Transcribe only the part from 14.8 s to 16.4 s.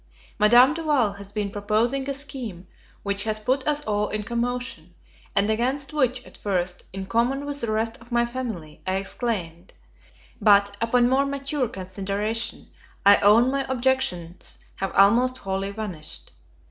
almost wholly vanished.